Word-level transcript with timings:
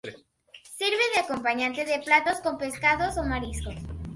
Sirve 0.79 1.03
de 1.13 1.21
acompañante 1.21 1.85
de 1.85 1.99
platos 1.99 2.39
con 2.39 2.57
pescados 2.57 3.19
o 3.19 3.23
mariscos. 3.23 3.75